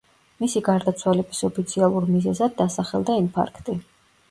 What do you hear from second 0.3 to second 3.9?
მისი გარდაცვალების ოფიციალურ მიზეზად დასახელდა ინფარქტი.